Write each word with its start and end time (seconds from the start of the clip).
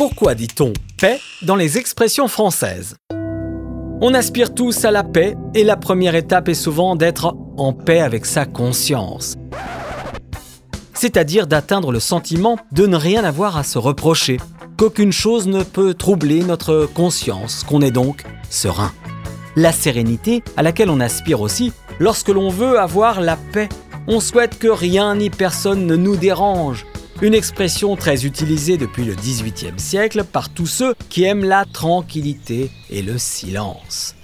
Pourquoi 0.00 0.34
dit-on 0.34 0.72
paix 0.98 1.20
dans 1.42 1.56
les 1.56 1.76
expressions 1.76 2.26
françaises? 2.26 2.96
On 4.00 4.14
aspire 4.14 4.54
tous 4.54 4.86
à 4.86 4.90
la 4.90 5.04
paix 5.04 5.36
et 5.54 5.62
la 5.62 5.76
première 5.76 6.14
étape 6.14 6.48
est 6.48 6.54
souvent 6.54 6.96
d'être 6.96 7.36
en 7.58 7.74
paix 7.74 8.00
avec 8.00 8.24
sa 8.24 8.46
conscience. 8.46 9.36
C'est-à-dire 10.94 11.46
d'atteindre 11.46 11.92
le 11.92 12.00
sentiment 12.00 12.56
de 12.72 12.86
ne 12.86 12.96
rien 12.96 13.24
avoir 13.24 13.58
à 13.58 13.62
se 13.62 13.76
reprocher, 13.76 14.38
qu'aucune 14.78 15.12
chose 15.12 15.46
ne 15.48 15.62
peut 15.62 15.92
troubler 15.92 16.44
notre 16.44 16.88
conscience, 16.94 17.62
qu'on 17.62 17.82
est 17.82 17.90
donc 17.90 18.24
serein. 18.48 18.92
La 19.54 19.70
sérénité 19.70 20.42
à 20.56 20.62
laquelle 20.62 20.88
on 20.88 21.00
aspire 21.00 21.42
aussi 21.42 21.74
lorsque 21.98 22.30
l'on 22.30 22.48
veut 22.48 22.80
avoir 22.80 23.20
la 23.20 23.36
paix. 23.36 23.68
On 24.06 24.20
souhaite 24.20 24.58
que 24.58 24.68
rien 24.68 25.16
ni 25.16 25.28
personne 25.28 25.84
ne 25.84 25.94
nous 25.94 26.16
dérange. 26.16 26.86
Une 27.22 27.34
expression 27.34 27.96
très 27.96 28.24
utilisée 28.24 28.78
depuis 28.78 29.04
le 29.04 29.14
XVIIIe 29.14 29.78
siècle 29.78 30.24
par 30.24 30.48
tous 30.48 30.66
ceux 30.66 30.94
qui 31.10 31.24
aiment 31.24 31.44
la 31.44 31.66
tranquillité 31.66 32.70
et 32.88 33.02
le 33.02 33.18
silence. 33.18 34.14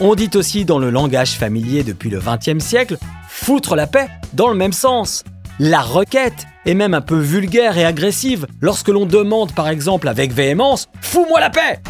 On 0.00 0.14
dit 0.14 0.30
aussi 0.34 0.64
dans 0.64 0.78
le 0.78 0.88
langage 0.88 1.32
familier 1.32 1.84
depuis 1.84 2.08
le 2.08 2.18
XXe 2.18 2.64
siècle 2.64 2.96
foutre 3.28 3.76
la 3.76 3.86
paix 3.86 4.08
dans 4.32 4.48
le 4.48 4.54
même 4.54 4.72
sens. 4.72 5.22
La 5.58 5.82
requête 5.82 6.46
est 6.64 6.74
même 6.74 6.94
un 6.94 7.02
peu 7.02 7.18
vulgaire 7.18 7.76
et 7.76 7.84
agressive 7.84 8.46
lorsque 8.62 8.88
l'on 8.88 9.04
demande 9.04 9.52
par 9.52 9.68
exemple 9.68 10.08
avec 10.08 10.32
véhémence 10.32 10.88
Fous-moi 11.02 11.40
la 11.40 11.50
paix 11.50 11.80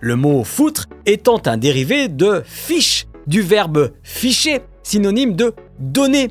Le 0.00 0.16
mot 0.16 0.42
foutre 0.42 0.86
étant 1.06 1.40
un 1.46 1.58
dérivé 1.58 2.08
de 2.08 2.42
fiche, 2.44 3.05
du 3.26 3.42
verbe 3.42 3.92
ficher, 4.02 4.62
synonyme 4.82 5.34
de 5.34 5.54
donner. 5.78 6.30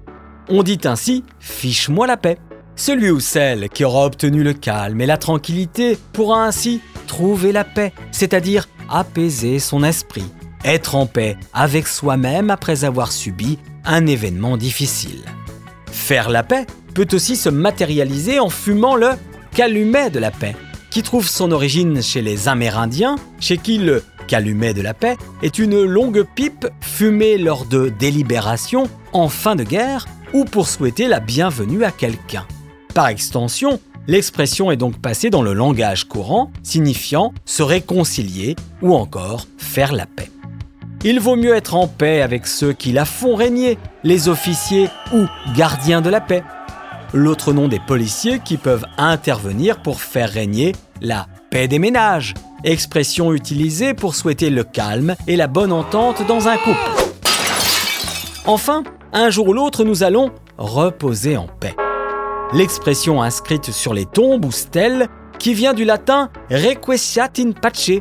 On 0.49 0.63
dit 0.63 0.79
ainsi 0.85 1.23
Fiche-moi 1.39 2.07
la 2.07 2.17
paix. 2.17 2.37
Celui 2.75 3.09
ou 3.09 3.19
celle 3.19 3.69
qui 3.69 3.85
aura 3.85 4.05
obtenu 4.05 4.43
le 4.43 4.53
calme 4.53 4.99
et 4.99 5.05
la 5.05 5.17
tranquillité 5.17 5.97
pourra 6.13 6.45
ainsi 6.45 6.81
trouver 7.07 7.51
la 7.51 7.63
paix, 7.63 7.93
c'est-à-dire 8.11 8.67
apaiser 8.89 9.59
son 9.59 9.83
esprit, 9.83 10.25
être 10.63 10.95
en 10.95 11.05
paix 11.05 11.37
avec 11.53 11.87
soi-même 11.87 12.49
après 12.49 12.83
avoir 12.83 13.11
subi 13.11 13.57
un 13.85 14.05
événement 14.05 14.57
difficile. 14.57 15.23
Faire 15.89 16.29
la 16.29 16.43
paix 16.43 16.65
peut 16.93 17.07
aussi 17.13 17.35
se 17.35 17.49
matérialiser 17.49 18.39
en 18.39 18.49
fumant 18.49 18.95
le 18.95 19.11
calumet 19.53 20.09
de 20.09 20.19
la 20.19 20.31
paix, 20.31 20.55
qui 20.89 21.01
trouve 21.01 21.27
son 21.27 21.51
origine 21.51 22.01
chez 22.01 22.21
les 22.21 22.49
Amérindiens, 22.49 23.15
chez 23.39 23.57
qui 23.57 23.77
le 23.77 24.03
calumet 24.27 24.73
de 24.73 24.81
la 24.81 24.93
paix 24.93 25.17
est 25.41 25.59
une 25.59 25.83
longue 25.83 26.25
pipe 26.35 26.67
fumée 26.81 27.37
lors 27.37 27.65
de 27.65 27.89
délibérations 27.89 28.89
en 29.13 29.29
fin 29.29 29.55
de 29.55 29.63
guerre 29.63 30.05
ou 30.33 30.45
pour 30.45 30.67
souhaiter 30.67 31.07
la 31.07 31.19
bienvenue 31.19 31.83
à 31.83 31.91
quelqu'un. 31.91 32.45
Par 32.93 33.07
extension, 33.07 33.79
l'expression 34.07 34.71
est 34.71 34.77
donc 34.77 34.97
passée 34.99 35.29
dans 35.29 35.41
le 35.41 35.53
langage 35.53 36.05
courant, 36.05 36.51
signifiant 36.63 37.33
se 37.45 37.63
réconcilier 37.63 38.55
ou 38.81 38.93
encore 38.93 39.47
faire 39.57 39.93
la 39.93 40.05
paix. 40.05 40.29
Il 41.03 41.19
vaut 41.19 41.35
mieux 41.35 41.55
être 41.55 41.75
en 41.75 41.87
paix 41.87 42.21
avec 42.21 42.47
ceux 42.47 42.73
qui 42.73 42.91
la 42.91 43.05
font 43.05 43.35
régner, 43.35 43.77
les 44.03 44.27
officiers 44.27 44.89
ou 45.13 45.25
gardiens 45.55 46.01
de 46.01 46.09
la 46.09 46.19
paix. 46.19 46.43
L'autre 47.13 47.53
nom 47.53 47.67
des 47.67 47.79
policiers 47.79 48.39
qui 48.43 48.57
peuvent 48.57 48.85
intervenir 48.97 49.81
pour 49.81 50.01
faire 50.01 50.29
régner 50.29 50.73
la 51.01 51.27
paix 51.51 51.67
des 51.67 51.79
ménages, 51.79 52.33
expression 52.65 53.31
utilisée 53.31 53.93
pour 53.93 54.15
souhaiter 54.15 54.49
le 54.49 54.63
calme 54.63 55.15
et 55.27 55.35
la 55.35 55.47
bonne 55.47 55.71
entente 55.71 56.25
dans 56.27 56.47
un 56.47 56.57
couple. 56.57 56.79
Enfin, 58.45 58.83
un 59.13 59.29
jour 59.29 59.47
ou 59.49 59.53
l'autre, 59.53 59.83
nous 59.83 60.03
allons 60.03 60.31
reposer 60.57 61.37
en 61.37 61.47
paix. 61.47 61.75
L'expression 62.53 63.21
inscrite 63.21 63.71
sur 63.71 63.93
les 63.93 64.05
tombes 64.05 64.45
ou 64.45 64.51
stèles 64.51 65.07
qui 65.39 65.53
vient 65.53 65.73
du 65.73 65.85
latin 65.85 66.29
requiescat 66.49 67.31
in 67.39 67.51
pace, 67.51 67.91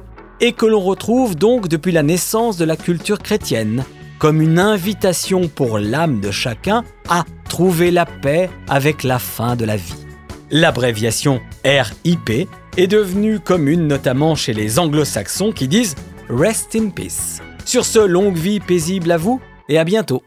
et 0.41 0.53
que 0.53 0.67
l'on 0.67 0.81
retrouve 0.81 1.36
donc 1.36 1.69
depuis 1.69 1.92
la 1.92 2.03
naissance 2.03 2.57
de 2.57 2.64
la 2.64 2.77
culture 2.77 3.19
chrétienne, 3.19 3.85
comme 4.19 4.41
une 4.41 4.58
invitation 4.58 5.48
pour 5.48 5.79
l'âme 5.79 6.20
de 6.20 6.30
chacun 6.30 6.85
à 7.08 7.24
trouver 7.48 7.91
la 7.91 8.07
paix 8.07 8.51
avec 8.69 9.03
la 9.03 9.19
fin 9.19 9.57
de 9.57 9.64
la 9.64 9.77
vie. 9.77 9.95
L'abréviation 10.51 11.41
RIP 11.64 12.48
est 12.77 12.86
devenue 12.89 13.39
commune 13.39 13.86
notamment 13.86 14.35
chez 14.35 14.52
les 14.52 14.79
anglo-saxons 14.79 15.52
qui 15.52 15.68
disent 15.68 15.95
Rest 16.29 16.74
in 16.74 16.89
Peace. 16.89 17.40
Sur 17.64 17.85
ce, 17.85 18.01
longue 18.01 18.36
vie 18.36 18.61
paisible 18.61 19.12
à 19.12 19.17
vous 19.17 19.40
et 19.68 19.79
à 19.79 19.85
bientôt. 19.85 20.23